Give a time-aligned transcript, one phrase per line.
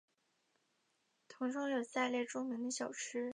[1.27, 3.29] 腾冲有下列著名的小吃。